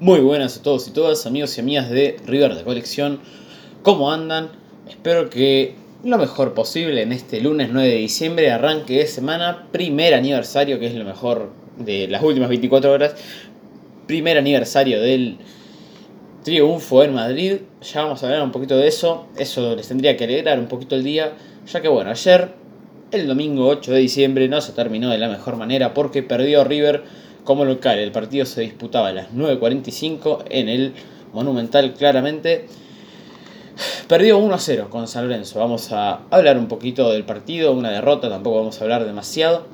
Muy 0.00 0.20
buenas 0.20 0.56
a 0.56 0.62
todos 0.62 0.86
y 0.86 0.92
todas, 0.92 1.26
amigos 1.26 1.58
y 1.58 1.60
amigas 1.60 1.90
de 1.90 2.18
River 2.24 2.54
de 2.54 2.62
Colección. 2.62 3.18
¿Cómo 3.82 4.12
andan? 4.12 4.50
Espero 4.88 5.28
que 5.28 5.74
lo 6.04 6.18
mejor 6.18 6.54
posible 6.54 7.02
en 7.02 7.10
este 7.10 7.40
lunes 7.40 7.70
9 7.72 7.88
de 7.88 7.96
diciembre, 7.96 8.52
arranque 8.52 8.98
de 8.98 9.08
semana, 9.08 9.66
primer 9.72 10.14
aniversario, 10.14 10.78
que 10.78 10.86
es 10.86 10.94
lo 10.94 11.04
mejor 11.04 11.50
de 11.78 12.06
las 12.06 12.22
últimas 12.22 12.48
24 12.48 12.92
horas, 12.92 13.16
primer 14.06 14.38
aniversario 14.38 15.00
del 15.00 15.38
triunfo 16.44 17.02
en 17.02 17.14
Madrid. 17.14 17.56
Ya 17.82 18.04
vamos 18.04 18.22
a 18.22 18.26
hablar 18.26 18.44
un 18.44 18.52
poquito 18.52 18.76
de 18.76 18.86
eso, 18.86 19.26
eso 19.36 19.74
les 19.74 19.88
tendría 19.88 20.16
que 20.16 20.22
alegrar 20.22 20.60
un 20.60 20.68
poquito 20.68 20.94
el 20.94 21.02
día, 21.02 21.32
ya 21.66 21.80
que 21.80 21.88
bueno, 21.88 22.10
ayer, 22.10 22.52
el 23.10 23.26
domingo 23.26 23.66
8 23.66 23.90
de 23.90 23.98
diciembre, 23.98 24.48
no 24.48 24.60
se 24.60 24.70
terminó 24.70 25.10
de 25.10 25.18
la 25.18 25.28
mejor 25.28 25.56
manera 25.56 25.92
porque 25.92 26.22
perdió 26.22 26.62
River 26.62 27.02
como 27.48 27.64
local. 27.64 27.98
El 27.98 28.12
partido 28.12 28.44
se 28.44 28.60
disputaba 28.60 29.08
a 29.08 29.12
las 29.14 29.32
9.45 29.32 30.44
en 30.50 30.68
el 30.68 30.92
Monumental 31.32 31.94
claramente. 31.94 32.66
Perdió 34.06 34.36
1 34.36 34.54
a 34.54 34.58
0 34.58 34.88
con 34.90 35.08
San 35.08 35.26
Lorenzo. 35.26 35.58
Vamos 35.58 35.90
a 35.92 36.20
hablar 36.28 36.58
un 36.58 36.68
poquito 36.68 37.10
del 37.10 37.24
partido, 37.24 37.72
una 37.72 37.90
derrota, 37.90 38.28
tampoco 38.28 38.58
vamos 38.58 38.78
a 38.78 38.84
hablar 38.84 39.06
demasiado. 39.06 39.64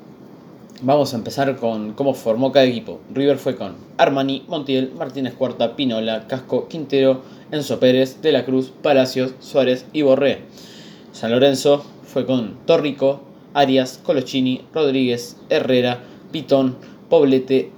Vamos 0.82 1.14
a 1.14 1.16
empezar 1.16 1.56
con 1.56 1.94
cómo 1.94 2.14
formó 2.14 2.52
cada 2.52 2.64
equipo. 2.64 3.00
River 3.12 3.38
fue 3.38 3.56
con 3.56 3.74
Armani, 3.98 4.44
Montiel, 4.46 4.92
Martínez 4.96 5.34
Cuarta, 5.34 5.74
Pinola, 5.74 6.28
Casco, 6.28 6.68
Quintero, 6.68 7.22
Enzo 7.50 7.80
Pérez, 7.80 8.22
De 8.22 8.30
la 8.30 8.44
Cruz, 8.44 8.72
Palacios, 8.82 9.34
Suárez 9.40 9.84
y 9.92 10.02
Borré. 10.02 10.42
San 11.10 11.32
Lorenzo 11.32 11.84
fue 12.04 12.24
con 12.24 12.54
Torrico, 12.66 13.22
Arias, 13.52 14.00
Colochini, 14.04 14.60
Rodríguez, 14.72 15.38
Herrera, 15.48 16.04
Pitón, 16.30 16.76
Poblete, 17.14 17.70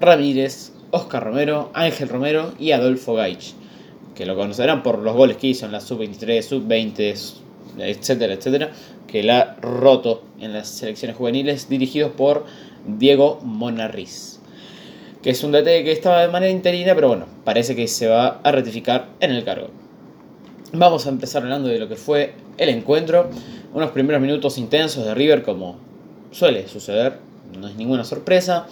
Ramírez, 0.00 0.72
Oscar 0.90 1.22
Romero, 1.22 1.68
Ángel 1.74 2.08
Romero 2.08 2.54
y 2.58 2.72
Adolfo 2.72 3.12
Gaich, 3.12 3.52
que 4.14 4.24
lo 4.24 4.36
conocerán 4.36 4.82
por 4.82 5.00
los 5.00 5.14
goles 5.14 5.36
que 5.36 5.48
hizo 5.48 5.66
en 5.66 5.72
la 5.72 5.82
sub-23, 5.82 6.40
sub-20, 6.40 7.34
etcétera, 7.80 8.32
etcétera, 8.32 8.70
que 9.06 9.22
la 9.22 9.38
ha 9.38 9.56
roto 9.60 10.22
en 10.40 10.54
las 10.54 10.68
selecciones 10.68 11.14
juveniles 11.14 11.68
dirigidos 11.68 12.12
por 12.12 12.46
Diego 12.86 13.38
Monarriz, 13.42 14.40
que 15.22 15.28
es 15.28 15.44
un 15.44 15.52
DT 15.52 15.84
que 15.84 15.92
estaba 15.92 16.22
de 16.22 16.28
manera 16.28 16.50
interina, 16.50 16.94
pero 16.94 17.08
bueno, 17.08 17.26
parece 17.44 17.76
que 17.76 17.86
se 17.86 18.06
va 18.06 18.40
a 18.42 18.50
ratificar 18.50 19.08
en 19.20 19.32
el 19.32 19.44
cargo. 19.44 19.68
Vamos 20.72 21.06
a 21.06 21.10
empezar 21.10 21.42
hablando 21.42 21.68
de 21.68 21.78
lo 21.78 21.86
que 21.86 21.96
fue 21.96 22.32
el 22.56 22.70
encuentro, 22.70 23.28
unos 23.74 23.90
primeros 23.90 24.22
minutos 24.22 24.56
intensos 24.56 25.04
de 25.04 25.14
River 25.14 25.42
como 25.42 25.76
suele 26.30 26.66
suceder 26.66 27.33
no 27.56 27.68
es 27.68 27.76
ninguna 27.76 28.04
sorpresa. 28.04 28.66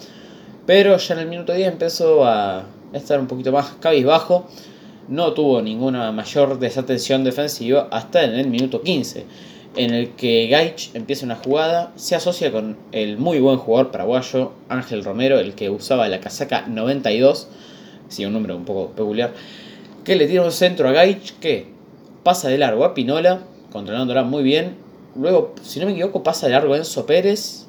Pero 0.67 0.97
ya 0.97 1.15
en 1.15 1.21
el 1.21 1.27
minuto 1.27 1.53
10 1.53 1.73
empezó 1.73 2.25
a 2.25 2.65
estar 2.93 3.19
un 3.19 3.27
poquito 3.27 3.53
más 3.53 3.73
cabizbajo. 3.81 4.47
No 5.09 5.33
tuvo 5.33 5.61
ninguna 5.63 6.13
mayor 6.13 6.59
desatención 6.59 7.25
defensiva 7.25 7.89
hasta 7.91 8.23
en 8.23 8.35
el 8.35 8.47
minuto 8.47 8.83
15, 8.83 9.27
en 9.77 9.95
el 9.95 10.11
que 10.11 10.47
Gaich 10.47 10.95
empieza 10.95 11.27
una 11.27 11.37
jugada, 11.37 11.93
se 11.97 12.15
asocia 12.15 12.53
con 12.53 12.77
el 12.93 13.19
muy 13.19 13.41
buen 13.41 13.57
jugador 13.57 13.91
paraguayo 13.91 14.53
Ángel 14.69 15.03
Romero, 15.03 15.41
el 15.41 15.55
que 15.55 15.71
usaba 15.71 16.07
la 16.09 16.21
casaca 16.21 16.67
92, 16.69 17.49
sí, 18.09 18.25
un 18.25 18.33
número 18.33 18.57
un 18.57 18.65
poco 18.65 18.93
peculiar, 18.93 19.33
que 20.05 20.15
le 20.15 20.29
tira 20.29 20.43
un 20.43 20.53
centro 20.53 20.89
a 20.89 20.93
Gaich 20.93 21.33
que 21.41 21.67
pasa 22.23 22.49
de 22.49 22.59
largo 22.59 22.85
a 22.85 22.95
Pinola, 22.95 23.41
controlándola 23.73 24.23
muy 24.23 24.45
bien. 24.45 24.77
Luego, 25.17 25.55
si 25.63 25.81
no 25.81 25.87
me 25.87 25.93
equivoco, 25.93 26.23
pasa 26.23 26.47
de 26.47 26.53
largo 26.53 26.75
a 26.75 26.79
Enzo 26.79 27.07
Pérez 27.07 27.67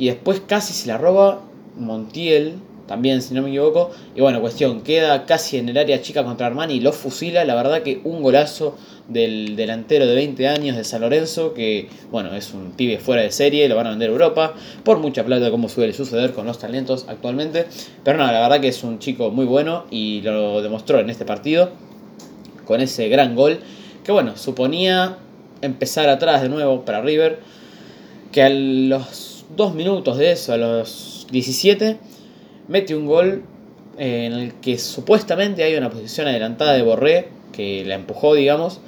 y 0.00 0.06
después 0.06 0.40
casi 0.46 0.72
se 0.72 0.88
la 0.88 0.96
roba 0.96 1.42
Montiel, 1.76 2.54
también 2.88 3.20
si 3.20 3.34
no 3.34 3.42
me 3.42 3.50
equivoco. 3.50 3.90
Y 4.16 4.22
bueno, 4.22 4.40
cuestión, 4.40 4.80
queda 4.80 5.26
casi 5.26 5.58
en 5.58 5.68
el 5.68 5.76
área 5.76 6.00
chica 6.00 6.24
contra 6.24 6.46
Armani 6.46 6.74
y 6.74 6.80
lo 6.80 6.92
fusila. 6.92 7.44
La 7.44 7.54
verdad 7.54 7.82
que 7.82 8.00
un 8.04 8.22
golazo 8.22 8.78
del 9.08 9.56
delantero 9.56 10.06
de 10.06 10.14
20 10.14 10.48
años 10.48 10.76
de 10.78 10.84
San 10.84 11.02
Lorenzo, 11.02 11.52
que 11.52 11.88
bueno, 12.10 12.34
es 12.34 12.54
un 12.54 12.72
pibe 12.72 12.98
fuera 12.98 13.20
de 13.20 13.30
serie, 13.30 13.68
lo 13.68 13.76
van 13.76 13.88
a 13.88 13.90
vender 13.90 14.08
a 14.08 14.12
Europa, 14.12 14.54
por 14.84 14.98
mucha 14.98 15.22
plata 15.22 15.50
como 15.50 15.68
suele 15.68 15.92
suceder 15.92 16.32
con 16.32 16.46
los 16.46 16.58
talentos 16.58 17.04
actualmente. 17.06 17.66
Pero 18.02 18.16
no, 18.16 18.24
la 18.24 18.40
verdad 18.40 18.58
que 18.58 18.68
es 18.68 18.82
un 18.82 19.00
chico 19.00 19.30
muy 19.30 19.44
bueno 19.44 19.84
y 19.90 20.22
lo 20.22 20.62
demostró 20.62 20.98
en 20.98 21.10
este 21.10 21.26
partido 21.26 21.72
con 22.64 22.80
ese 22.80 23.10
gran 23.10 23.36
gol. 23.36 23.60
Que 24.02 24.12
bueno, 24.12 24.38
suponía 24.38 25.18
empezar 25.60 26.08
atrás 26.08 26.40
de 26.40 26.48
nuevo 26.48 26.86
para 26.86 27.02
River, 27.02 27.40
que 28.32 28.42
a 28.42 28.48
los 28.48 29.19
dos 29.56 29.74
minutos 29.74 30.18
de 30.18 30.32
eso, 30.32 30.52
a 30.52 30.56
los 30.56 31.26
17, 31.30 31.96
mete 32.68 32.94
un 32.94 33.06
gol 33.06 33.44
en 33.98 34.32
el 34.32 34.54
que 34.54 34.78
supuestamente 34.78 35.62
hay 35.62 35.74
una 35.74 35.90
posición 35.90 36.28
adelantada 36.28 36.74
de 36.74 36.82
Borré, 36.82 37.28
que 37.52 37.84
la 37.84 37.96
empujó, 37.96 38.34
digamos. 38.34 38.80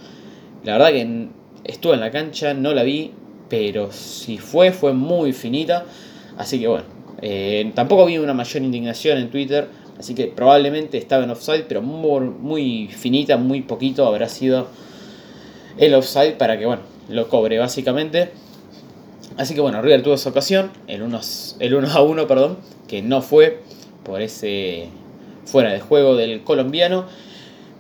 La 0.65 0.73
verdad 0.79 0.93
que 0.93 1.29
estuve 1.65 1.95
en 1.95 2.01
la 2.01 2.11
cancha, 2.11 2.55
no 2.55 2.73
la 2.73 2.83
vi, 2.83 3.13
pero 3.49 3.93
si 3.93 4.39
fue, 4.39 4.73
fue 4.73 4.93
muy 4.93 5.33
finita. 5.33 5.85
Así 6.39 6.59
que 6.59 6.69
bueno, 6.69 6.85
eh, 7.21 7.71
tampoco 7.75 8.07
vi 8.07 8.19
una 8.19 8.33
mayor 8.33 8.63
indignación 8.63 9.19
en 9.19 9.31
Twitter, 9.31 9.69
así 9.99 10.15
que 10.15 10.29
probablemente 10.29 10.97
estaba 10.97 11.25
en 11.25 11.31
offside, 11.31 11.65
pero 11.69 11.83
muy, 11.83 12.27
muy 12.27 12.89
finita, 12.89 13.37
muy 13.37 13.63
poquito 13.63 14.07
habrá 14.07 14.29
sido 14.29 14.69
el 15.77 15.95
offside 15.95 16.37
para 16.39 16.59
que, 16.59 16.67
bueno, 16.67 16.83
lo 17.09 17.29
cobre 17.29 17.59
básicamente. 17.59 18.31
Así 19.37 19.55
que 19.55 19.61
bueno, 19.61 19.81
River 19.81 20.03
tuvo 20.03 20.15
esa 20.15 20.31
ocasión, 20.31 20.71
el 20.87 21.03
1, 21.03 21.21
el 21.61 21.75
1 21.75 21.89
a 21.91 22.03
1, 22.03 22.27
perdón, 22.27 22.59
que 22.87 23.03
no 23.03 23.23
fue 23.23 23.61
por 24.05 24.21
ese 24.21 24.89
fuera 25.45 25.73
de 25.73 25.81
juego 25.81 26.17
del 26.17 26.43
colombiano. 26.43 27.07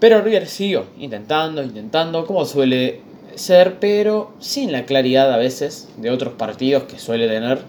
Pero 0.01 0.21
River 0.21 0.47
siguió 0.47 0.87
intentando, 0.99 1.63
intentando, 1.63 2.27
como 2.27 2.45
suele 2.45 3.01
ser, 3.35 3.79
pero 3.79 4.33
sin 4.41 4.73
la 4.73 4.85
claridad 4.85 5.33
a 5.33 5.37
veces 5.37 5.89
de 5.97 6.11
otros 6.11 6.35
partidos 6.35 6.85
que 6.85 6.99
suele 6.99 7.29
tener. 7.29 7.61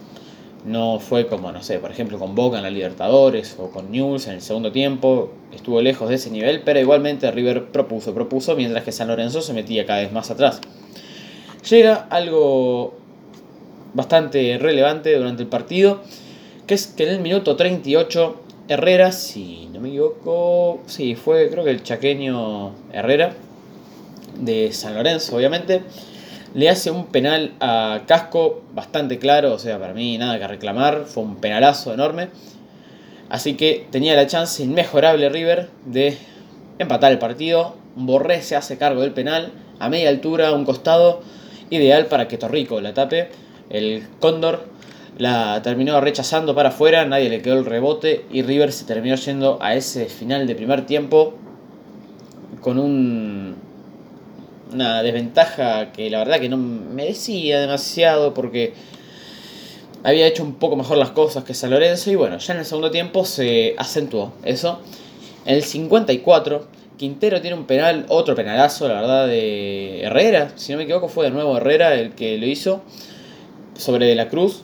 No 0.64 0.98
fue 0.98 1.26
como, 1.26 1.52
no 1.52 1.62
sé, 1.62 1.78
por 1.78 1.90
ejemplo 1.90 2.18
con 2.18 2.34
Boca 2.34 2.56
en 2.56 2.62
la 2.62 2.70
Libertadores 2.70 3.54
o 3.58 3.70
con 3.70 3.90
News 3.92 4.26
en 4.26 4.34
el 4.34 4.40
segundo 4.40 4.72
tiempo. 4.72 5.30
Estuvo 5.52 5.80
lejos 5.82 6.08
de 6.08 6.14
ese 6.14 6.30
nivel, 6.30 6.62
pero 6.62 6.80
igualmente 6.80 7.30
River 7.30 7.66
propuso, 7.66 8.14
propuso, 8.14 8.56
mientras 8.56 8.82
que 8.82 8.90
San 8.90 9.08
Lorenzo 9.08 9.42
se 9.42 9.52
metía 9.52 9.84
cada 9.84 10.00
vez 10.00 10.10
más 10.10 10.30
atrás. 10.30 10.60
Llega 11.68 12.06
algo 12.10 12.94
bastante 13.94 14.58
relevante 14.58 15.16
durante 15.16 15.42
el 15.42 15.48
partido, 15.48 16.02
que 16.66 16.74
es 16.74 16.86
que 16.86 17.04
en 17.04 17.10
el 17.10 17.20
minuto 17.20 17.56
38 17.56 18.40
Herrera, 18.68 19.12
si 19.12 19.68
no 19.72 19.80
me 19.80 19.88
equivoco, 19.88 20.82
sí, 20.86 21.14
fue 21.14 21.48
creo 21.50 21.64
que 21.64 21.70
el 21.70 21.82
chaqueño 21.82 22.72
Herrera 22.92 23.34
de 24.38 24.72
San 24.72 24.94
Lorenzo, 24.94 25.36
obviamente, 25.36 25.82
le 26.54 26.68
hace 26.70 26.90
un 26.90 27.06
penal 27.06 27.52
a 27.60 28.02
Casco 28.06 28.62
bastante 28.74 29.18
claro, 29.18 29.52
o 29.52 29.58
sea, 29.58 29.78
para 29.78 29.92
mí 29.92 30.16
nada 30.18 30.38
que 30.38 30.46
reclamar, 30.46 31.04
fue 31.06 31.22
un 31.22 31.36
penalazo 31.36 31.92
enorme. 31.92 32.28
Así 33.28 33.54
que 33.54 33.86
tenía 33.90 34.14
la 34.14 34.26
chance 34.26 34.62
inmejorable 34.62 35.28
River 35.28 35.68
de 35.84 36.16
empatar 36.78 37.10
el 37.10 37.18
partido. 37.18 37.74
Borré 37.96 38.42
se 38.42 38.54
hace 38.54 38.78
cargo 38.78 39.00
del 39.00 39.12
penal 39.12 39.52
a 39.78 39.88
media 39.88 40.08
altura, 40.08 40.48
a 40.48 40.52
un 40.52 40.64
costado, 40.64 41.22
ideal 41.70 42.06
para 42.06 42.28
que 42.28 42.38
Torrico 42.38 42.80
la 42.80 42.94
tape. 42.94 43.30
El 43.70 44.06
Cóndor 44.20 44.64
la 45.18 45.62
terminó 45.62 46.00
rechazando 46.00 46.54
para 46.54 46.70
afuera, 46.70 47.04
nadie 47.04 47.28
le 47.28 47.40
quedó 47.40 47.58
el 47.58 47.64
rebote 47.64 48.24
y 48.32 48.42
River 48.42 48.72
se 48.72 48.84
terminó 48.84 49.14
yendo 49.16 49.58
a 49.60 49.74
ese 49.74 50.06
final 50.06 50.46
de 50.46 50.54
primer 50.54 50.86
tiempo 50.86 51.34
con 52.60 52.78
un, 52.78 53.56
una 54.72 55.02
desventaja 55.02 55.92
que 55.92 56.10
la 56.10 56.18
verdad 56.18 56.40
que 56.40 56.48
no 56.48 56.56
merecía 56.56 57.60
demasiado 57.60 58.34
porque 58.34 58.74
había 60.02 60.26
hecho 60.26 60.42
un 60.42 60.54
poco 60.54 60.76
mejor 60.76 60.98
las 60.98 61.10
cosas 61.10 61.44
que 61.44 61.54
San 61.54 61.70
Lorenzo 61.70 62.10
y 62.10 62.16
bueno, 62.16 62.38
ya 62.38 62.52
en 62.52 62.60
el 62.60 62.64
segundo 62.66 62.90
tiempo 62.90 63.24
se 63.24 63.74
acentuó 63.78 64.32
eso. 64.44 64.80
En 65.46 65.54
el 65.56 65.62
54 65.62 66.66
Quintero 66.96 67.40
tiene 67.40 67.56
un 67.56 67.66
penal, 67.66 68.06
otro 68.08 68.34
penalazo, 68.34 68.88
la 68.88 69.00
verdad, 69.00 69.26
de 69.26 70.02
Herrera, 70.02 70.52
si 70.56 70.72
no 70.72 70.78
me 70.78 70.84
equivoco 70.84 71.08
fue 71.08 71.26
de 71.26 71.30
nuevo 71.32 71.56
Herrera 71.56 71.94
el 71.94 72.14
que 72.14 72.38
lo 72.38 72.46
hizo 72.46 72.82
sobre 73.76 74.06
De 74.06 74.14
la 74.14 74.28
Cruz. 74.28 74.62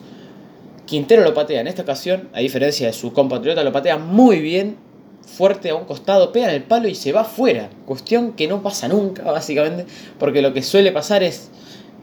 Quintero 0.85 1.23
lo 1.23 1.33
patea 1.33 1.61
en 1.61 1.67
esta 1.67 1.83
ocasión, 1.83 2.29
a 2.33 2.39
diferencia 2.39 2.87
de 2.87 2.93
su 2.93 3.13
compatriota, 3.13 3.63
lo 3.63 3.71
patea 3.71 3.97
muy 3.97 4.39
bien, 4.39 4.77
fuerte 5.25 5.69
a 5.69 5.75
un 5.75 5.85
costado, 5.85 6.31
pega 6.31 6.49
en 6.49 6.55
el 6.55 6.63
palo 6.63 6.87
y 6.87 6.95
se 6.95 7.11
va 7.11 7.23
fuera. 7.23 7.69
Cuestión 7.85 8.33
que 8.33 8.47
no 8.47 8.61
pasa 8.61 8.87
nunca, 8.87 9.23
básicamente, 9.31 9.85
porque 10.19 10.41
lo 10.41 10.53
que 10.53 10.63
suele 10.63 10.91
pasar 10.91 11.23
es 11.23 11.49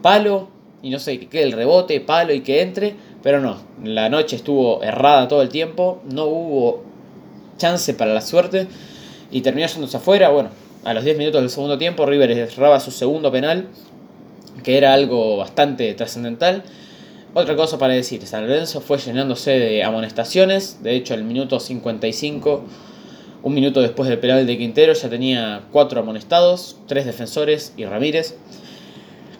palo 0.01 0.49
y 0.81 0.89
no 0.89 0.99
sé, 0.99 1.19
que 1.19 1.27
quede 1.27 1.43
el 1.43 1.51
rebote, 1.51 1.99
palo 1.99 2.33
y 2.33 2.41
que 2.41 2.61
entre, 2.61 2.95
pero 3.21 3.41
no, 3.41 3.57
la 3.83 4.09
noche 4.09 4.35
estuvo 4.37 4.81
errada 4.81 5.27
todo 5.27 5.41
el 5.41 5.49
tiempo, 5.49 6.01
no 6.09 6.25
hubo 6.25 6.83
chance 7.57 7.93
para 7.93 8.13
la 8.13 8.21
suerte 8.21 8.67
y 9.29 9.41
terminó 9.41 9.67
yéndose 9.67 9.97
afuera. 9.97 10.29
Bueno, 10.29 10.49
a 10.85 10.93
los 10.93 11.03
10 11.03 11.17
minutos 11.17 11.41
del 11.41 11.49
segundo 11.49 11.77
tiempo, 11.77 12.05
River 12.05 12.31
erraba 12.31 12.79
su 12.79 12.91
segundo 12.91 13.31
penal, 13.31 13.67
que 14.63 14.77
era 14.77 14.93
algo 14.93 15.37
bastante 15.37 15.93
trascendental. 15.93 16.63
Otra 17.35 17.55
cosa 17.55 17.77
para 17.77 17.93
decir, 17.93 18.25
San 18.25 18.47
Lorenzo 18.47 18.81
fue 18.81 18.97
llenándose 18.97 19.51
de 19.51 19.83
amonestaciones, 19.83 20.81
de 20.81 20.95
hecho 20.95 21.13
el 21.13 21.23
minuto 21.23 21.59
55 21.59 22.63
Un 23.43 23.53
minuto 23.53 23.81
después 23.81 24.09
del 24.09 24.17
penal 24.17 24.47
de 24.47 24.57
Quintero 24.57 24.93
ya 24.93 25.09
tenía 25.09 25.61
cuatro 25.71 25.99
amonestados, 25.99 26.77
tres 26.87 27.05
defensores 27.05 27.73
y 27.77 27.85
Ramírez. 27.85 28.35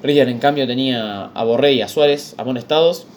River 0.04 0.30
en 0.30 0.38
cambio 0.38 0.68
tenía 0.68 1.32
a 1.34 1.44
Borré 1.44 1.74
y 1.74 1.82
a 1.82 1.88
Suárez 1.88 2.36
amonestados. 2.38 3.08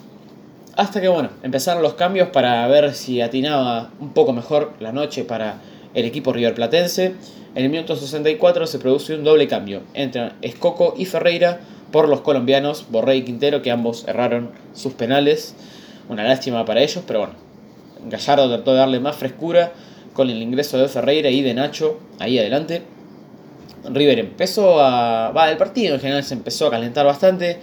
Hasta 0.75 1.01
que 1.01 1.07
bueno, 1.07 1.29
empezaron 1.43 1.83
los 1.83 1.93
cambios 1.93 2.29
para 2.29 2.67
ver 2.67 2.95
si 2.95 3.21
atinaba 3.21 3.91
un 3.99 4.11
poco 4.11 4.33
mejor 4.33 4.73
la 4.79 4.91
noche 4.91 5.23
para 5.23 5.61
el 5.93 6.05
equipo 6.05 6.33
River 6.33 6.55
Platense. 6.55 7.13
En 7.53 7.63
el 7.63 7.69
minuto 7.69 7.95
64 7.95 8.65
se 8.65 8.79
produce 8.79 9.13
un 9.13 9.23
doble 9.23 9.47
cambio 9.47 9.83
entre 9.93 10.31
Escoco 10.41 10.95
y 10.97 11.05
Ferreira 11.05 11.59
por 11.93 12.09
los 12.09 12.21
colombianos 12.21 12.87
Borré 12.89 13.17
y 13.17 13.21
Quintero, 13.21 13.61
que 13.61 13.69
ambos 13.69 14.05
erraron 14.07 14.49
sus 14.73 14.93
penales. 14.93 15.55
Una 16.09 16.23
lástima 16.23 16.65
para 16.65 16.81
ellos, 16.81 17.03
pero 17.05 17.19
bueno, 17.19 17.35
Gallardo 18.09 18.49
trató 18.49 18.71
de 18.71 18.79
darle 18.79 18.99
más 18.99 19.15
frescura 19.15 19.71
con 20.13 20.29
el 20.31 20.41
ingreso 20.41 20.79
de 20.79 20.87
Ferreira 20.87 21.29
y 21.29 21.43
de 21.43 21.53
Nacho 21.53 21.99
ahí 22.17 22.39
adelante. 22.39 22.81
River 23.85 24.19
empezó 24.19 24.81
a. 24.81 25.31
Va, 25.31 25.51
el 25.51 25.57
partido 25.57 25.93
en 25.93 26.01
general 26.01 26.23
se 26.23 26.33
empezó 26.33 26.67
a 26.67 26.71
calentar 26.71 27.05
bastante. 27.05 27.59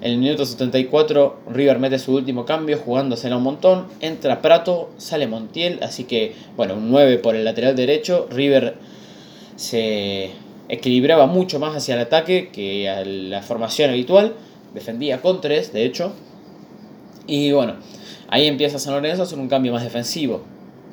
En 0.00 0.12
el 0.12 0.18
minuto 0.18 0.46
74, 0.46 1.40
River 1.50 1.78
mete 1.78 1.98
su 1.98 2.14
último 2.14 2.46
cambio, 2.46 2.78
jugándosela 2.78 3.36
un 3.36 3.42
montón. 3.42 3.86
Entra 4.00 4.40
Prato, 4.40 4.90
sale 4.96 5.26
Montiel, 5.26 5.80
así 5.82 6.04
que, 6.04 6.34
bueno, 6.56 6.74
un 6.74 6.90
9 6.90 7.18
por 7.18 7.36
el 7.36 7.44
lateral 7.44 7.76
derecho. 7.76 8.28
River 8.30 8.76
se 9.56 10.30
equilibraba 10.68 11.26
mucho 11.26 11.58
más 11.58 11.76
hacia 11.76 11.94
el 11.94 12.00
ataque 12.00 12.50
que 12.52 12.88
a 12.88 13.04
la 13.04 13.42
formación 13.42 13.90
habitual. 13.90 14.34
Defendía 14.74 15.20
con 15.20 15.40
3, 15.40 15.72
de 15.72 15.84
hecho. 15.84 16.12
Y 17.26 17.52
bueno, 17.52 17.76
ahí 18.28 18.46
empieza 18.46 18.78
San 18.78 18.94
Lorenzo 18.94 19.22
a 19.22 19.24
hacer 19.24 19.38
un 19.38 19.48
cambio 19.48 19.72
más 19.72 19.82
defensivo. 19.82 20.42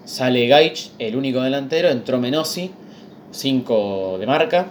Sale 0.06 0.48
Gaich, 0.48 0.92
el 1.00 1.16
único 1.16 1.42
delantero, 1.42 1.90
entró 1.90 2.20
Menossi, 2.20 2.72
5 3.32 4.18
de 4.20 4.28
marca, 4.28 4.68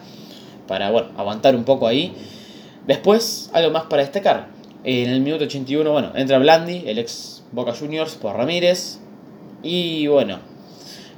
para 0.67 0.91
bueno, 0.91 1.09
aguantar 1.17 1.55
un 1.55 1.65
poco 1.65 1.87
ahí. 1.87 2.13
Después, 2.87 3.51
algo 3.53 3.71
más 3.71 3.85
para 3.85 4.03
destacar. 4.03 4.49
En 4.83 5.11
el 5.11 5.21
minuto 5.21 5.45
81, 5.45 5.93
bueno, 5.93 6.13
entra 6.15 6.39
Blandi, 6.39 6.85
el 6.87 6.99
ex 6.99 7.43
Boca 7.53 7.75
Juniors, 7.75 8.15
por 8.15 8.37
Ramírez. 8.37 8.99
Y 9.63 10.07
bueno, 10.07 10.39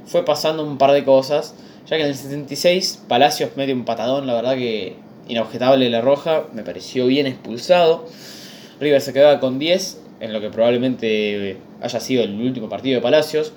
fue 0.05 0.25
pasando 0.25 0.64
un 0.64 0.79
par 0.79 0.93
de 0.93 1.05
cosas. 1.05 1.55
Ya 1.88 1.96
que 1.96 2.02
en 2.02 2.08
el 2.08 2.14
76, 2.14 3.05
Palacios 3.08 3.50
mete 3.56 3.73
un 3.73 3.84
patadón, 3.84 4.26
la 4.26 4.34
verdad 4.34 4.55
que 4.55 4.96
inobjetable 5.29 5.88
la 5.90 6.00
roja, 6.00 6.44
me 6.52 6.62
pareció 6.62 7.06
bien 7.06 7.26
expulsado. 7.26 8.06
River 8.81 9.00
se 9.00 9.12
quedaba 9.12 9.40
con 9.40 9.58
10, 9.58 10.00
en 10.20 10.32
lo 10.32 10.40
que 10.40 10.50
probablemente 10.50 11.58
haya 11.81 12.00
sido 12.00 12.23
el 12.23 12.40
último 12.40 12.69
partido 12.69 12.96
de 12.96 13.02
Palacios. 13.02 13.52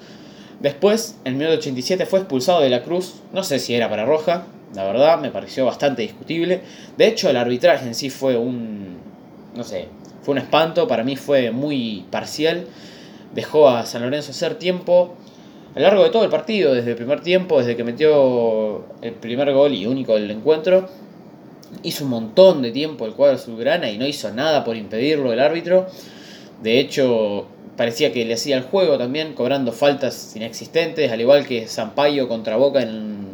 Después, 0.60 1.18
en 1.26 1.34
el 1.34 1.40
minuto 1.40 1.58
87 1.58 2.06
fue 2.06 2.20
expulsado 2.20 2.62
de 2.62 2.70
la 2.70 2.82
Cruz, 2.82 3.16
no 3.34 3.44
sé 3.44 3.60
si 3.60 3.76
era 3.76 3.90
para 3.90 4.06
roja, 4.06 4.48
la 4.74 4.84
verdad 4.84 5.20
me 5.20 5.30
pareció 5.30 5.66
bastante 5.66 6.02
discutible. 6.02 6.62
De 6.98 7.08
hecho, 7.08 7.30
el 7.30 7.38
arbitraje 7.38 7.86
en 7.86 7.96
sí 7.96 8.10
fue 8.10 8.36
un, 8.36 8.98
no 9.56 9.64
sé, 9.64 9.88
fue 10.24 10.34
un 10.34 10.40
espanto, 10.40 10.88
para 10.88 11.04
mí 11.04 11.16
fue 11.16 11.52
muy 11.52 12.06
parcial. 12.10 12.66
Dejó 13.34 13.70
a 13.70 13.86
San 13.86 14.02
Lorenzo 14.02 14.32
hacer 14.32 14.56
tiempo 14.56 15.16
a 15.76 15.80
lo 15.80 15.88
largo 15.88 16.04
de 16.06 16.10
todo 16.10 16.24
el 16.24 16.30
partido, 16.30 16.74
desde 16.74 16.92
el 16.92 16.96
primer 16.96 17.20
tiempo, 17.20 17.60
desde 17.60 17.76
que 17.76 17.84
metió 17.84 18.86
el 19.02 19.14
primer 19.14 19.52
gol 19.52 19.74
y 19.74 19.86
único 19.86 20.16
del 20.16 20.32
encuentro. 20.32 20.88
Hizo 21.84 22.06
un 22.06 22.12
montón 22.12 22.62
de 22.62 22.72
tiempo 22.72 23.06
el 23.06 23.14
cuadro 23.14 23.36
azulgrana 23.36 23.90
y 23.92 23.98
no 23.98 24.08
hizo 24.08 24.32
nada 24.32 24.64
por 24.64 24.78
impedirlo 24.78 25.34
el 25.34 25.42
árbitro. 25.42 25.88
De 26.64 26.80
hecho, 26.80 27.48
parecía 27.76 28.14
que 28.14 28.24
le 28.24 28.36
hacía 28.36 28.56
el 28.56 28.64
juego 28.64 28.98
también, 28.98 29.34
cobrando 29.34 29.74
faltas 29.74 30.34
inexistentes, 30.38 31.12
al 31.12 31.20
igual 31.20 31.46
que 31.46 31.68
Zampayo 31.68 32.30
contra 32.30 32.56
Boca 32.56 32.82
en, 32.82 33.26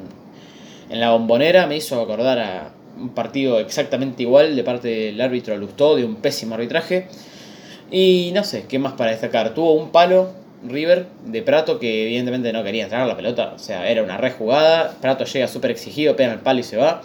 en 0.90 1.00
la 1.00 1.12
bombonera, 1.12 1.68
me 1.68 1.78
hizo 1.78 2.02
acordar 2.02 2.40
a 2.40 2.72
un 3.00 3.10
partido 3.10 3.60
exactamente 3.60 4.24
igual 4.24 4.56
de 4.56 4.64
parte 4.64 4.88
del 4.88 5.22
árbitro 5.22 5.56
Lustó, 5.58 5.96
de 5.96 6.06
un 6.06 6.16
pésimo 6.16 6.56
arbitraje. 6.56 7.06
Y 7.92 8.32
no 8.34 8.44
sé, 8.44 8.66
¿qué 8.68 8.80
más 8.80 8.94
para 8.94 9.12
destacar? 9.12 9.54
Tuvo 9.54 9.74
un 9.74 9.92
palo 9.92 10.41
River 10.64 11.08
de 11.26 11.42
Prato 11.42 11.80
que 11.80 12.04
evidentemente 12.04 12.54
no 12.54 12.64
quería 12.64 12.84
entrar 12.84 13.02
a 13.02 13.06
la 13.08 13.16
pelota, 13.16 13.54
o 13.56 13.60
sea, 13.60 13.90
era 13.90 14.04
una 14.04 14.18
rejugada. 14.18 14.96
Prato 15.02 15.26
llega 15.26 15.48
súper 15.48 15.72
exigido, 15.72 16.16
pega 16.16 16.34
el 16.34 16.40
palo 16.40 16.60
y 16.60 16.64
se 16.64 16.78
va. 16.78 17.02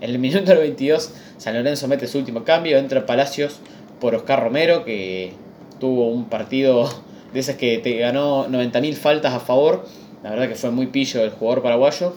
En 0.00 0.10
el 0.10 0.18
minuto 0.18 0.54
22, 0.58 1.12
San 1.38 1.54
Lorenzo 1.54 1.88
mete 1.88 2.06
su 2.06 2.18
último 2.18 2.44
cambio, 2.44 2.78
entra 2.78 3.06
Palacios 3.06 3.58
por 4.00 4.14
Oscar 4.14 4.42
Romero, 4.42 4.84
que 4.84 5.32
tuvo 5.80 6.08
un 6.08 6.28
partido 6.28 6.88
de 7.32 7.40
esas 7.40 7.56
que 7.56 7.78
te 7.78 7.96
ganó 7.98 8.48
90.000 8.48 8.94
faltas 8.94 9.34
a 9.34 9.40
favor. 9.40 9.84
La 10.22 10.30
verdad 10.30 10.48
que 10.48 10.56
fue 10.56 10.70
muy 10.70 10.86
pillo 10.86 11.22
el 11.22 11.30
jugador 11.30 11.62
paraguayo. 11.62 12.14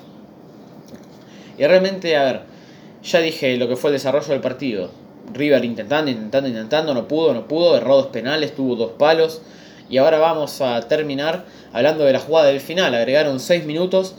Y 1.57 1.65
realmente, 1.65 2.15
a 2.17 2.23
ver, 2.23 2.41
ya 3.03 3.19
dije 3.19 3.57
lo 3.57 3.67
que 3.67 3.75
fue 3.75 3.89
el 3.89 3.95
desarrollo 3.95 4.29
del 4.29 4.41
partido. 4.41 4.89
River 5.33 5.63
intentando, 5.63 6.09
intentando, 6.09 6.49
intentando, 6.49 6.93
no 6.93 7.07
pudo, 7.07 7.33
no 7.33 7.47
pudo, 7.47 7.77
erró 7.77 7.97
dos 7.97 8.07
penales, 8.07 8.55
tuvo 8.55 8.75
dos 8.75 8.91
palos. 8.93 9.41
Y 9.91 9.97
ahora 9.97 10.17
vamos 10.19 10.61
a 10.61 10.79
terminar 10.87 11.43
hablando 11.73 12.05
de 12.05 12.13
la 12.13 12.19
jugada 12.19 12.47
del 12.47 12.61
final. 12.61 12.95
Agregaron 12.95 13.41
6 13.41 13.65
minutos 13.65 14.15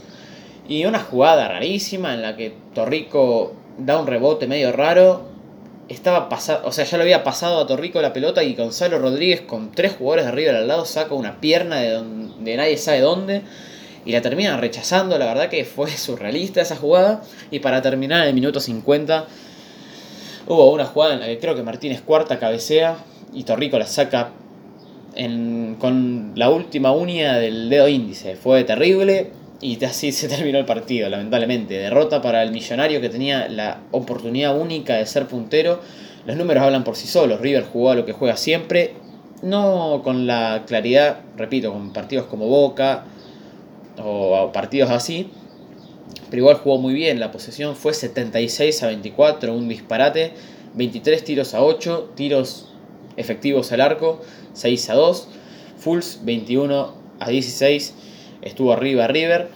y 0.68 0.84
una 0.84 1.00
jugada 1.00 1.48
rarísima 1.48 2.12
en 2.12 2.20
la 2.20 2.36
que 2.36 2.54
Torrico 2.74 3.54
da 3.78 3.98
un 3.98 4.06
rebote 4.06 4.46
medio 4.46 4.70
raro 4.70 5.32
estaba 5.88 6.28
pasado, 6.28 6.66
o 6.66 6.72
sea, 6.72 6.84
ya 6.84 6.98
lo 6.98 7.02
había 7.02 7.24
pasado 7.24 7.58
a 7.58 7.66
Torrico 7.66 8.00
la 8.02 8.12
pelota 8.12 8.44
y 8.44 8.54
Gonzalo 8.54 8.98
Rodríguez 8.98 9.40
con 9.40 9.72
tres 9.72 9.94
jugadores 9.96 10.26
de 10.26 10.30
arriba 10.30 10.50
al 10.52 10.68
lado 10.68 10.84
saca 10.84 11.14
una 11.14 11.40
pierna 11.40 11.76
de 11.76 11.90
donde 11.90 12.56
nadie 12.56 12.76
sabe 12.76 13.00
dónde 13.00 13.42
y 14.04 14.12
la 14.12 14.20
termina 14.20 14.58
rechazando. 14.58 15.16
La 15.16 15.24
verdad 15.24 15.48
que 15.48 15.64
fue 15.64 15.90
surrealista 15.96 16.60
esa 16.60 16.76
jugada. 16.76 17.22
Y 17.50 17.60
para 17.60 17.80
terminar 17.80 18.22
en 18.22 18.28
el 18.28 18.34
minuto 18.34 18.60
50 18.60 19.26
hubo 20.48 20.70
una 20.70 20.84
jugada 20.84 21.14
en 21.14 21.20
la 21.20 21.26
que 21.26 21.38
creo 21.38 21.54
que 21.54 21.62
Martínez 21.62 22.02
cuarta 22.02 22.38
cabecea 22.38 22.98
y 23.32 23.44
Torrico 23.44 23.78
la 23.78 23.86
saca 23.86 24.32
con 25.78 26.32
la 26.34 26.50
última 26.50 26.92
uña 26.92 27.38
del 27.38 27.68
dedo 27.68 27.88
índice. 27.88 28.36
Fue 28.36 28.64
terrible 28.64 29.30
y 29.60 29.82
así 29.84 30.12
se 30.12 30.28
terminó 30.28 30.58
el 30.58 30.64
partido, 30.64 31.08
lamentablemente. 31.08 31.74
Derrota 31.74 32.20
para 32.20 32.42
el 32.42 32.50
millonario 32.50 33.00
que 33.00 33.08
tenía 33.08 33.48
la 33.48 33.80
oportunidad 33.90 34.58
única 34.58 34.96
de 34.96 35.06
ser 35.06 35.26
puntero. 35.26 35.80
Los 36.26 36.36
números 36.36 36.62
hablan 36.62 36.84
por 36.84 36.96
sí 36.96 37.06
solos. 37.06 37.40
River 37.40 37.64
jugó 37.64 37.90
a 37.90 37.94
lo 37.94 38.04
que 38.04 38.12
juega 38.12 38.36
siempre. 38.36 38.94
No 39.42 40.02
con 40.04 40.26
la 40.26 40.64
claridad, 40.66 41.20
repito, 41.36 41.72
con 41.72 41.92
partidos 41.92 42.26
como 42.26 42.46
Boca 42.46 43.04
o 43.98 44.50
partidos 44.52 44.90
así. 44.90 45.30
Pero 46.30 46.42
igual 46.42 46.56
jugó 46.56 46.78
muy 46.78 46.94
bien. 46.94 47.20
La 47.20 47.30
posesión 47.32 47.76
fue 47.76 47.92
76 47.92 48.82
a 48.82 48.86
24, 48.88 49.52
un 49.52 49.68
disparate. 49.68 50.32
23 50.74 51.24
tiros 51.24 51.54
a 51.54 51.62
8, 51.62 52.12
tiros 52.14 52.71
efectivos 53.22 53.72
al 53.72 53.80
arco, 53.80 54.20
6 54.52 54.90
a 54.90 54.94
2. 54.94 55.28
Fulls 55.78 56.20
21 56.22 56.94
a 57.18 57.30
16 57.30 57.94
estuvo 58.42 58.72
arriba 58.72 59.06
River 59.06 59.48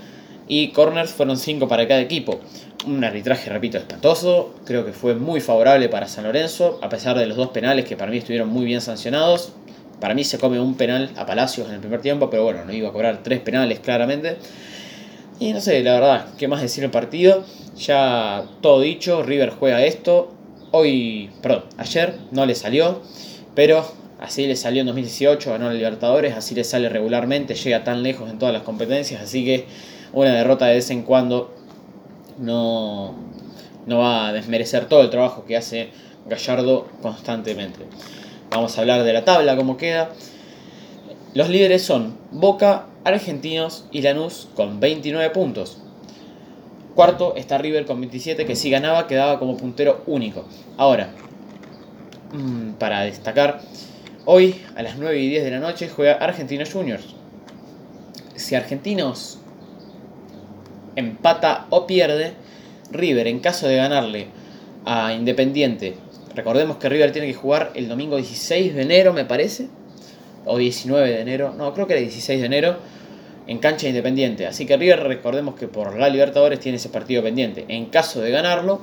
y 0.49 0.69
corners 0.69 1.13
fueron 1.13 1.37
5 1.37 1.69
para 1.69 1.87
cada 1.87 2.01
equipo. 2.01 2.41
Un 2.87 3.03
arbitraje, 3.05 3.51
repito, 3.51 3.79
espantoso. 3.79 4.55
Creo 4.65 4.85
que 4.87 4.93
fue 4.93 5.15
muy 5.15 5.41
favorable 5.41 5.89
para 5.89 6.07
San 6.07 6.25
Lorenzo, 6.25 6.79
a 6.83 6.89
pesar 6.89 7.19
de 7.19 7.27
los 7.27 7.37
dos 7.37 7.49
penales 7.49 7.85
que 7.85 7.97
para 7.97 8.11
mí 8.11 8.19
estuvieron 8.19 8.49
muy 8.49 8.65
bien 8.65 8.81
sancionados. 8.81 9.53
Para 10.01 10.15
mí 10.15 10.25
se 10.25 10.39
come 10.39 10.61
un 10.61 10.77
penal 10.77 11.11
a 11.17 11.27
Palacios 11.27 11.69
en 11.69 11.75
el 11.75 11.81
primer 11.81 12.01
tiempo, 12.01 12.31
pero 12.31 12.45
bueno, 12.45 12.65
no 12.65 12.73
iba 12.73 12.91
a 12.91 12.93
cobrar 12.93 13.23
tres 13.23 13.41
penales 13.41 13.81
claramente. 13.81 14.37
Y 15.41 15.53
no 15.53 15.61
sé, 15.61 15.83
la 15.83 15.95
verdad, 15.95 16.27
¿qué 16.39 16.49
más 16.49 16.63
decir 16.63 16.85
el 16.85 16.91
partido? 16.91 17.45
Ya 17.77 18.45
todo 18.61 18.81
dicho, 18.81 19.23
River 19.23 19.51
juega 19.51 19.85
esto. 19.85 20.33
Hoy, 20.71 21.31
perdón, 21.43 21.65
ayer 21.79 22.19
no 22.31 22.47
le 22.47 22.55
salió, 22.55 23.01
pero 23.57 23.85
Así 24.19 24.47
le 24.47 24.57
salió 24.57 24.81
en 24.81 24.87
2018, 24.87 25.51
ganó 25.51 25.71
el 25.71 25.77
Libertadores, 25.77 26.35
así 26.35 26.55
le 26.55 26.65
sale 26.65 26.89
regularmente, 26.89 27.55
llega 27.55 27.85
tan 27.85 28.03
lejos 28.03 28.31
en 28.31 28.39
todas 28.39 28.55
las 28.55 28.63
competencias, 28.63 29.21
así 29.21 29.45
que 29.45 29.67
una 30.15 30.33
derrota 30.33 30.67
de 30.67 30.77
vez 30.77 30.91
en 30.91 31.03
cuando 31.03 31.55
no, 32.39 33.15
no 33.85 33.99
va 33.99 34.29
a 34.29 34.33
desmerecer 34.33 34.87
todo 34.87 35.03
el 35.03 35.11
trabajo 35.11 35.45
que 35.45 35.57
hace 35.57 35.91
Gallardo 36.27 36.89
constantemente. 37.03 37.81
Vamos 38.51 38.79
a 38.79 38.81
hablar 38.81 39.05
de 39.05 39.13
la 39.13 39.25
tabla, 39.27 39.55
cómo 39.55 39.77
queda. 39.77 40.11
Los 41.35 41.51
líderes 41.51 41.83
son 41.83 42.17
Boca, 42.31 42.87
Argentinos 43.05 43.85
y 43.93 44.01
Lanús 44.01 44.49
con 44.57 44.81
29 44.81 45.29
puntos. 45.31 45.79
Cuarto 46.95 47.35
está 47.37 47.59
River 47.59 47.85
con 47.85 48.01
27, 48.01 48.47
que 48.47 48.57
si 48.57 48.71
ganaba 48.71 49.07
quedaba 49.07 49.39
como 49.39 49.59
puntero 49.59 50.03
único. 50.07 50.47
Ahora, 50.79 51.11
mm, 52.33 52.73
para 52.79 53.03
destacar, 53.03 53.61
Hoy, 54.29 54.57
a 54.75 54.83
las 54.83 54.99
9 54.99 55.21
y 55.21 55.29
10 55.29 55.45
de 55.45 55.51
la 55.53 55.61
noche, 55.61 55.89
juega 55.89 56.15
Argentinos 56.15 56.73
Juniors. 56.73 57.05
Si 58.35 58.57
Argentinos 58.57 59.39
empata 60.97 61.69
o 61.71 61.87
pierde, 61.87 62.33
River, 62.91 63.29
en 63.29 63.39
caso 63.39 63.69
de 63.69 63.77
ganarle 63.77 64.27
a 64.85 65.13
Independiente, 65.13 65.95
recordemos 66.35 66.79
que 66.79 66.89
River 66.89 67.13
tiene 67.13 67.29
que 67.29 67.35
jugar 67.35 67.71
el 67.77 67.89
domingo 67.89 68.17
16 68.17 68.75
de 68.75 68.83
enero, 68.83 69.13
me 69.13 69.25
parece, 69.25 69.69
o 70.45 70.59
19 70.59 71.09
de 71.09 71.21
enero, 71.21 71.55
no, 71.57 71.73
creo 71.73 71.87
que 71.87 71.93
era 71.93 72.03
16 72.03 72.41
de 72.41 72.47
enero, 72.47 72.79
en 73.47 73.59
cancha 73.59 73.87
independiente. 73.87 74.49
Así 74.49 74.67
que 74.67 74.77
River, 74.77 75.05
recordemos 75.05 75.55
que 75.55 75.69
por 75.69 75.97
la 75.97 76.09
Libertadores 76.09 76.59
tiene 76.59 76.79
ese 76.79 76.89
partido 76.89 77.23
pendiente. 77.23 77.65
En 77.69 77.87
caso 77.87 78.21
de 78.21 78.33
ganarlo, 78.33 78.81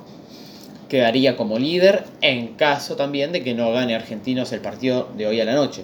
quedaría 0.88 1.36
como 1.36 1.58
líder, 1.58 2.04
en 2.20 2.48
caso 2.54 2.96
también 2.96 3.32
de 3.32 3.42
que 3.42 3.54
no 3.54 3.72
gane 3.72 3.94
Argentinos 3.94 4.52
el 4.52 4.60
partido 4.60 5.08
de 5.16 5.26
hoy 5.26 5.40
a 5.40 5.44
la 5.44 5.54
noche. 5.54 5.82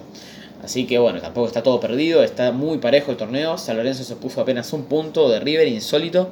Así 0.63 0.85
que 0.85 0.99
bueno, 0.99 1.19
tampoco 1.19 1.47
está 1.47 1.63
todo 1.63 1.79
perdido, 1.79 2.23
está 2.23 2.51
muy 2.51 2.77
parejo 2.77 3.11
el 3.11 3.17
torneo. 3.17 3.57
San 3.57 3.77
Lorenzo 3.77 4.03
se 4.03 4.15
puso 4.15 4.41
apenas 4.41 4.71
un 4.73 4.85
punto 4.85 5.29
de 5.29 5.39
River, 5.39 5.67
insólito. 5.67 6.29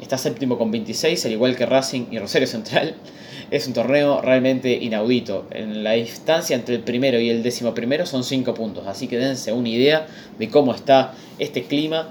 Está 0.00 0.16
séptimo 0.16 0.58
con 0.58 0.70
26, 0.70 1.26
al 1.26 1.32
igual 1.32 1.56
que 1.56 1.66
Racing 1.66 2.06
y 2.10 2.18
Rosario 2.18 2.46
Central. 2.46 2.94
Es 3.50 3.66
un 3.66 3.72
torneo 3.72 4.20
realmente 4.20 4.72
inaudito. 4.72 5.46
En 5.50 5.82
la 5.82 5.92
distancia 5.92 6.54
entre 6.54 6.74
el 6.74 6.82
primero 6.82 7.18
y 7.18 7.30
el 7.30 7.42
décimo 7.42 7.72
primero 7.72 8.04
son 8.04 8.22
5 8.22 8.52
puntos. 8.52 8.86
Así 8.86 9.08
que 9.08 9.16
dense 9.16 9.54
una 9.54 9.70
idea 9.70 10.06
de 10.38 10.50
cómo 10.50 10.74
está 10.74 11.14
este 11.38 11.64
clima 11.64 12.10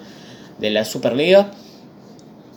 de 0.58 0.72
la 0.72 0.84
Superliga. 0.84 1.52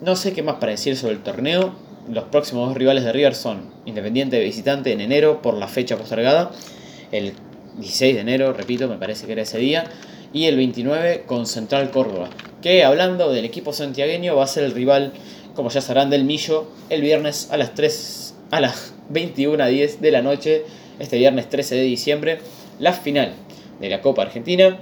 No 0.01 0.17
sé 0.17 0.33
qué 0.33 0.43
más 0.43 0.55
para 0.55 0.73
decir 0.73 0.97
sobre 0.97 1.13
el 1.13 1.23
torneo. 1.23 1.75
Los 2.09 2.25
próximos 2.25 2.69
dos 2.69 2.77
rivales 2.77 3.05
de 3.05 3.13
River 3.13 3.35
son 3.35 3.71
Independiente 3.85 4.37
de 4.37 4.45
visitante 4.45 4.93
en 4.93 5.01
enero 5.01 5.43
por 5.43 5.55
la 5.55 5.69
fecha 5.69 5.97
postergada. 5.97 6.51
El 7.13 7.33
16 7.79 8.15
de 8.15 8.21
enero, 8.21 8.53
repito, 8.53 8.89
me 8.89 8.97
parece 8.97 9.27
que 9.27 9.33
era 9.33 9.43
ese 9.43 9.59
día. 9.59 9.85
Y 10.33 10.47
el 10.47 10.57
29 10.57 11.25
con 11.27 11.47
Central 11.47 11.91
Córdoba. 11.91 12.31
Que 12.63 12.85
hablando 12.85 13.33
del 13.33 13.45
equipo 13.45 13.73
santiagueño 13.73 14.37
va 14.37 14.45
a 14.45 14.47
ser 14.47 14.65
el 14.65 14.73
rival, 14.73 15.13
como 15.55 15.71
ya 15.71 15.81
sabrán, 15.81 16.11
del 16.11 16.25
Millo 16.25 16.69
el 16.89 17.03
viernes 17.03 17.49
a 17.51 17.57
las 17.57 17.75
3 17.75 18.35
a 18.51 18.61
las 18.61 18.95
21.10 19.13 19.99
de 19.99 20.11
la 20.11 20.23
noche, 20.23 20.65
este 20.99 21.19
viernes 21.19 21.49
13 21.49 21.77
de 21.77 21.83
diciembre, 21.83 22.39
la 22.79 22.93
final 22.93 23.33
de 23.81 23.89
la 23.89 24.01
Copa 24.01 24.23
Argentina. 24.23 24.79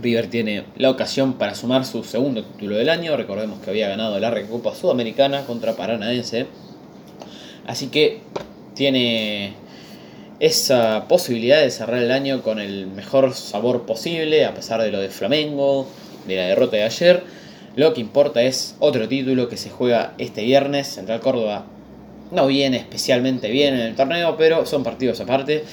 River 0.00 0.28
tiene 0.28 0.64
la 0.76 0.90
ocasión 0.90 1.34
para 1.34 1.54
sumar 1.54 1.84
su 1.84 2.04
segundo 2.04 2.44
título 2.44 2.76
del 2.76 2.88
año. 2.88 3.16
Recordemos 3.16 3.60
que 3.60 3.70
había 3.70 3.88
ganado 3.88 4.18
la 4.18 4.30
Recopa 4.30 4.74
Sudamericana 4.74 5.44
contra 5.44 5.76
Paranaense. 5.76 6.46
Así 7.66 7.88
que 7.88 8.20
tiene 8.74 9.54
esa 10.40 11.06
posibilidad 11.08 11.60
de 11.60 11.70
cerrar 11.70 12.02
el 12.02 12.12
año 12.12 12.42
con 12.42 12.60
el 12.60 12.86
mejor 12.86 13.34
sabor 13.34 13.86
posible, 13.86 14.44
a 14.44 14.54
pesar 14.54 14.80
de 14.82 14.92
lo 14.92 15.00
de 15.00 15.08
Flamengo, 15.08 15.88
de 16.26 16.36
la 16.36 16.46
derrota 16.46 16.76
de 16.76 16.84
ayer. 16.84 17.22
Lo 17.76 17.92
que 17.92 18.00
importa 18.00 18.42
es 18.42 18.76
otro 18.78 19.08
título 19.08 19.48
que 19.48 19.56
se 19.56 19.70
juega 19.70 20.14
este 20.18 20.42
viernes. 20.42 20.86
Central 20.86 21.20
Córdoba 21.20 21.66
no 22.30 22.46
viene 22.46 22.76
especialmente 22.76 23.50
bien 23.50 23.74
en 23.74 23.80
el 23.80 23.96
torneo, 23.96 24.36
pero 24.36 24.64
son 24.66 24.84
partidos 24.84 25.20
aparte. 25.20 25.64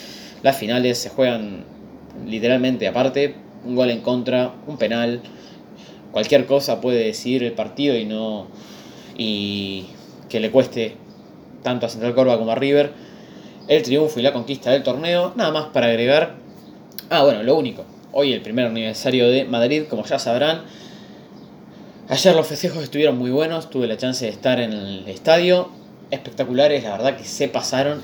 Las 0.41 0.57
finales 0.57 0.97
se 0.97 1.09
juegan 1.09 1.63
literalmente 2.27 2.87
aparte. 2.87 3.44
Un 3.65 3.75
gol 3.75 3.89
en 3.89 4.01
contra, 4.01 4.53
un 4.67 4.77
penal. 4.77 5.21
Cualquier 6.11 6.45
cosa 6.45 6.81
puede 6.81 7.03
decidir 7.03 7.43
el 7.43 7.53
partido 7.53 7.95
y 7.95 8.05
no. 8.05 8.47
y 9.17 9.87
que 10.29 10.39
le 10.39 10.51
cueste 10.51 10.95
tanto 11.63 11.85
a 11.85 11.89
Central 11.89 12.13
Córdoba 12.15 12.37
como 12.37 12.51
a 12.51 12.55
River 12.55 12.91
el 13.67 13.83
triunfo 13.83 14.19
y 14.19 14.23
la 14.23 14.33
conquista 14.33 14.71
del 14.71 14.83
torneo. 14.83 15.33
Nada 15.35 15.51
más 15.51 15.65
para 15.67 15.87
agregar. 15.87 16.35
Ah, 17.09 17.23
bueno, 17.23 17.43
lo 17.43 17.55
único. 17.55 17.85
Hoy 18.11 18.33
el 18.33 18.41
primer 18.41 18.67
aniversario 18.67 19.27
de 19.29 19.45
Madrid, 19.45 19.83
como 19.89 20.05
ya 20.05 20.19
sabrán. 20.19 20.63
Ayer 22.07 22.35
los 22.35 22.45
festejos 22.45 22.83
estuvieron 22.83 23.17
muy 23.17 23.31
buenos, 23.31 23.69
tuve 23.69 23.87
la 23.87 23.97
chance 23.97 24.25
de 24.25 24.31
estar 24.31 24.59
en 24.59 24.73
el 24.73 25.07
estadio 25.07 25.69
espectaculares, 26.11 26.83
la 26.83 26.91
verdad 26.91 27.17
que 27.17 27.23
se 27.23 27.47
pasaron 27.47 28.01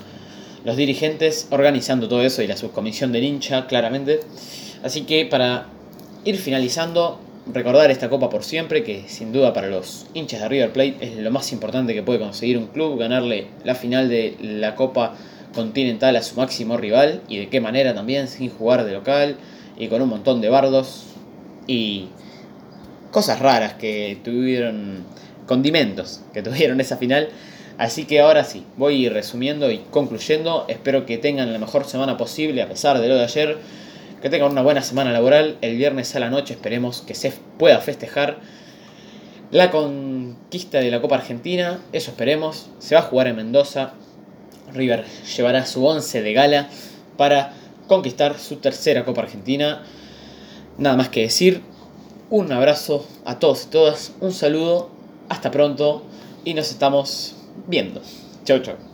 los 0.64 0.76
dirigentes 0.76 1.48
organizando 1.50 2.08
todo 2.08 2.24
eso 2.24 2.42
y 2.42 2.48
la 2.48 2.58
subcomisión 2.58 3.12
del 3.12 3.24
hincha, 3.24 3.68
claramente. 3.68 4.20
Así 4.84 5.02
que 5.02 5.26
para 5.26 5.68
ir 6.26 6.38
finalizando, 6.38 7.20
recordar 7.52 7.90
esta 7.92 8.10
copa 8.10 8.30
por 8.30 8.44
siempre, 8.44 8.84
que 8.84 9.06
sin 9.08 9.32
duda 9.32 9.54
para 9.54 9.68
los 9.68 10.06
hinchas 10.14 10.42
de 10.42 10.50
River 10.50 10.74
Plate 10.74 10.98
es 11.02 11.18
lo 11.18 11.32
más 11.32 11.52
importante 11.52 11.94
que 11.94 12.04
puede 12.04 12.20
conseguir 12.20 12.58
un 12.58 12.68
club, 12.68 13.00
ganarle 13.00 13.48
la 13.64 13.76
final 13.76 14.10
de 14.10 14.36
la 14.42 14.76
copa 14.76 15.16
continental 15.54 16.16
a 16.16 16.22
su 16.22 16.36
máximo 16.36 16.78
rival 16.78 17.22
y 17.28 17.38
de 17.38 17.50
qué 17.50 17.60
manera 17.60 17.94
también, 17.94 18.28
sin 18.28 18.50
jugar 18.50 18.86
de 18.86 18.94
local 18.94 19.36
y 19.78 19.88
con 19.88 20.02
un 20.02 20.10
montón 20.10 20.42
de 20.42 20.50
bardos 20.50 21.06
y 21.68 22.08
cosas 23.12 23.40
raras 23.40 23.74
que 23.74 24.18
tuvieron, 24.24 25.04
condimentos 25.48 26.22
que 26.34 26.42
tuvieron 26.42 26.80
esa 26.80 26.98
final 26.98 27.30
Así 27.82 28.06
que 28.06 28.20
ahora 28.20 28.44
sí, 28.44 28.64
voy 28.78 29.10
resumiendo 29.10 29.72
y 29.72 29.80
concluyendo. 29.80 30.66
Espero 30.68 31.08
que 31.08 31.18
tengan 31.18 31.52
la 31.52 31.58
mejor 31.58 31.86
semana 31.86 32.16
posible 32.16 32.62
a 32.62 32.70
pesar 32.70 33.02
de 33.02 33.08
lo 33.08 33.16
de 33.16 33.24
ayer. 33.24 33.58
Que 34.22 34.30
tengan 34.30 34.52
una 34.52 34.62
buena 34.62 34.84
semana 34.84 35.12
laboral. 35.12 35.58
El 35.62 35.78
viernes 35.78 36.16
a 36.16 36.20
la 36.20 36.30
noche 36.30 36.54
esperemos 36.54 37.02
que 37.02 37.16
se 37.16 37.34
pueda 37.58 37.80
festejar 37.80 38.38
la 39.50 39.72
conquista 39.72 40.78
de 40.78 40.92
la 40.92 41.02
Copa 41.02 41.16
Argentina. 41.16 41.80
Eso 41.92 42.12
esperemos. 42.12 42.68
Se 42.78 42.94
va 42.94 43.02
a 43.02 43.06
jugar 43.06 43.26
en 43.26 43.38
Mendoza. 43.38 43.94
River 44.72 45.04
llevará 45.36 45.66
su 45.66 45.84
11 45.84 46.22
de 46.22 46.34
gala 46.34 46.70
para 47.18 47.54
conquistar 47.88 48.38
su 48.38 48.58
tercera 48.58 49.06
Copa 49.06 49.22
Argentina. 49.22 49.82
Nada 50.78 50.98
más 50.98 51.10
que 51.10 51.22
decir. 51.22 51.64
Un 52.30 52.52
abrazo 52.52 53.08
a 53.26 53.40
todos 53.40 53.64
y 53.64 53.70
todas. 53.72 54.14
Un 54.22 54.34
saludo. 54.34 54.92
Hasta 55.30 55.50
pronto. 55.50 56.04
Y 56.46 56.54
nos 56.54 56.70
estamos 56.70 57.41
viendo. 57.68 58.02
Chau, 58.44 58.60
chau. 58.60 58.91